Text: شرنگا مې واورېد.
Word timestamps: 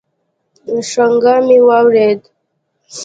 شرنگا 0.89 1.35
مې 1.47 1.57
واورېد. 1.67 2.21